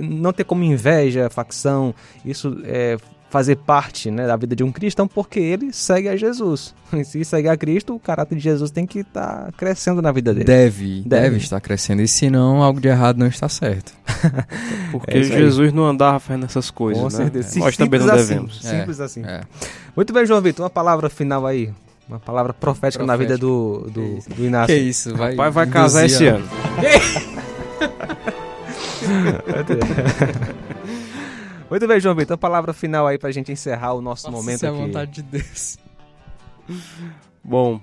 Não 0.00 0.32
ter 0.32 0.44
como 0.44 0.62
inveja, 0.62 1.28
facção, 1.28 1.94
isso 2.24 2.58
é 2.64 2.96
fazer 3.30 3.56
parte 3.56 4.10
né, 4.10 4.26
da 4.26 4.34
vida 4.36 4.56
de 4.56 4.64
um 4.64 4.72
cristão, 4.72 5.06
porque 5.06 5.38
ele 5.38 5.72
segue 5.72 6.08
a 6.08 6.16
Jesus. 6.16 6.74
E 6.90 7.04
se 7.04 7.22
segue 7.22 7.48
a 7.48 7.56
Cristo, 7.56 7.94
o 7.94 8.00
caráter 8.00 8.34
de 8.36 8.40
Jesus 8.42 8.70
tem 8.70 8.86
que 8.86 9.00
estar 9.00 9.52
crescendo 9.58 10.00
na 10.00 10.10
vida 10.10 10.32
dele. 10.32 10.46
Deve, 10.46 11.02
deve, 11.04 11.22
Deve. 11.24 11.36
estar 11.36 11.60
crescendo, 11.60 12.00
e 12.00 12.08
se 12.08 12.30
não, 12.30 12.62
algo 12.62 12.80
de 12.80 12.88
errado 12.88 13.18
não 13.18 13.26
está 13.26 13.46
certo. 13.48 13.92
Porque 14.90 15.18
É. 15.18 15.22
Jesus 15.22 15.70
não 15.72 15.84
andava 15.84 16.18
fazendo 16.18 16.46
essas 16.46 16.70
coisas, 16.70 17.02
Com 17.02 17.10
né? 17.10 17.16
certeza. 17.24 17.58
Nós 17.58 17.76
também 17.76 18.00
não 18.00 18.06
Simples 18.08 18.20
assim, 18.22 18.28
devemos. 18.34 18.64
É. 18.64 18.78
Simples 18.78 19.00
assim. 19.00 19.22
É. 19.24 19.40
Muito 19.94 20.12
bem, 20.14 20.24
João 20.24 20.40
Vitor, 20.40 20.64
uma 20.64 20.70
palavra 20.70 21.10
final 21.10 21.46
aí. 21.46 21.70
Uma 22.08 22.18
palavra 22.18 22.54
profética, 22.54 23.04
na 23.04 23.16
vida 23.16 23.36
do, 23.36 23.86
do, 23.92 24.18
do 24.34 24.44
Inácio. 24.46 24.74
Que 24.74 24.80
isso, 24.80 25.14
vai... 25.14 25.34
O 25.34 25.36
pai 25.36 25.50
vai 25.50 25.66
casar 25.66 26.06
esse 26.06 26.24
induzir 26.24 26.32
a- 26.32 26.36
ano. 26.36 26.48
Muito 31.70 31.86
bem, 31.86 32.00
João 32.00 32.14
Vitor. 32.14 32.34
A 32.34 32.38
palavra 32.38 32.72
final 32.72 33.06
aí 33.06 33.18
pra 33.18 33.30
gente 33.30 33.52
encerrar 33.52 33.92
o 33.94 34.00
nosso 34.00 34.30
Nossa, 34.30 34.36
momento 34.42 34.56
isso 34.56 34.66
é 34.66 34.68
a 34.68 34.72
aqui. 34.72 34.80
vontade 34.80 35.10
de 35.10 35.22
Deus. 35.22 35.78
Bom, 37.44 37.80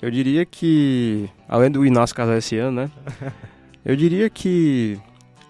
eu 0.00 0.10
diria 0.10 0.44
que, 0.46 1.28
além 1.48 1.70
do 1.70 1.84
Inácio 1.84 2.16
casar 2.16 2.36
esse 2.38 2.56
ano, 2.56 2.82
né? 2.82 2.90
Eu 3.84 3.96
diria 3.96 4.30
que 4.30 4.96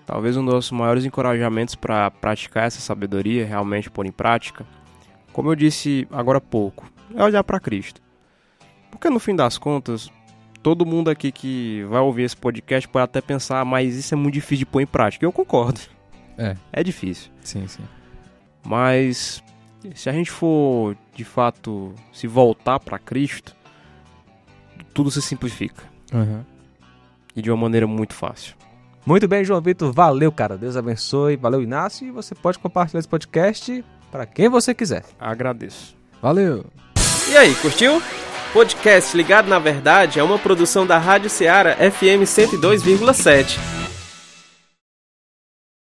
talvez 0.07 0.38
um 0.38 0.45
dos 0.45 0.71
maiores 0.71 1.04
encorajamentos 1.04 1.75
para 1.75 2.11
praticar 2.11 2.66
essa 2.66 2.81
sabedoria, 2.81 3.45
realmente 3.45 3.90
pôr 3.90 4.07
em 4.07 4.11
prática, 4.11 4.64
como 5.35 5.50
eu 5.50 5.54
disse 5.54 6.09
agora 6.11 6.38
há 6.38 6.40
pouco, 6.40 6.90
é 7.14 7.23
olhar 7.23 7.45
para 7.45 7.61
Cristo. 7.61 8.00
Porque 8.90 9.11
no 9.11 9.19
fim 9.19 9.37
das 9.37 9.59
contas, 9.59 10.11
todo 10.62 10.87
mundo 10.87 11.11
aqui 11.11 11.31
que 11.31 11.85
vai 11.90 12.00
ouvir 12.00 12.23
esse 12.23 12.35
podcast 12.35 12.88
pode 12.88 13.04
até 13.04 13.21
pensar, 13.21 13.61
"Ah, 13.61 13.64
mas 13.66 13.95
isso 13.95 14.14
é 14.14 14.16
muito 14.16 14.33
difícil 14.33 14.64
de 14.64 14.66
pôr 14.66 14.81
em 14.81 14.87
prática. 14.87 15.26
Eu 15.26 15.33
concordo. 15.33 15.81
É. 16.39 16.57
É 16.73 16.83
difícil. 16.83 17.31
Sim, 17.43 17.67
sim. 17.69 17.83
Mas 18.65 19.43
se 19.95 20.09
a 20.09 20.12
gente 20.12 20.31
for 20.31 20.97
de 21.15 21.25
fato 21.25 21.95
se 22.12 22.27
voltar 22.27 22.79
para 22.79 22.99
Cristo, 22.99 23.55
tudo 24.95 25.11
se 25.11 25.21
simplifica 25.23 25.83
Aham. 26.12 26.45
e 27.35 27.43
de 27.43 27.51
uma 27.51 27.57
maneira 27.57 27.87
muito 27.87 28.15
fácil. 28.15 28.55
Muito 29.05 29.27
bem, 29.27 29.45
João 29.45 29.61
Vitor. 29.61 29.93
Valeu, 29.93 30.31
cara. 30.31 30.57
Deus 30.57 30.77
abençoe. 30.77 31.37
Valeu, 31.37 31.61
Inácio. 31.61 32.07
E 32.07 32.11
você 32.12 32.35
pode 32.37 32.59
compartilhar 32.59 33.01
esse 33.01 33.09
podcast 33.09 33.85
para 34.12 34.25
quem 34.27 34.49
você 34.49 34.73
quiser. 34.73 35.03
Agradeço. 35.19 35.97
Valeu! 36.21 36.65
E 37.29 37.37
aí, 37.37 37.53
curtiu? 37.57 38.01
Podcast 38.53 39.17
Ligado 39.17 39.49
na 39.49 39.59
Verdade 39.59 40.21
é 40.21 40.23
uma 40.23 40.39
produção 40.39 40.87
da 40.87 40.99
Rádio 40.99 41.31
Ceará 41.31 41.75
FM 41.75 42.23
102,7. 42.27 43.59